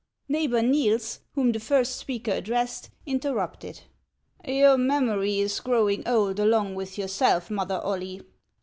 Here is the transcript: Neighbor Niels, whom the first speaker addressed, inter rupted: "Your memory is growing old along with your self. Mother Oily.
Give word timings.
Neighbor 0.27 0.63
Niels, 0.63 1.19
whom 1.35 1.51
the 1.51 1.59
first 1.59 1.97
speaker 1.97 2.31
addressed, 2.31 2.89
inter 3.05 3.35
rupted: 3.35 3.81
"Your 4.43 4.75
memory 4.75 5.37
is 5.37 5.59
growing 5.59 6.07
old 6.07 6.39
along 6.39 6.73
with 6.73 6.97
your 6.97 7.07
self. 7.07 7.51
Mother 7.51 7.79
Oily. 7.85 8.23